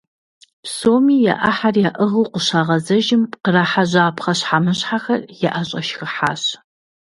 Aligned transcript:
Псоми 0.63 1.17
я 1.33 1.35
Ӏыхьэр 1.41 1.75
яӀыгъыу 1.89 2.31
къыщагъэзэжым, 2.33 3.21
кърахьэжьа 3.43 4.05
пхъэщхьэмыщхьэхэр 4.15 5.21
яӀэщӀэшхыхьащ. 5.47 6.43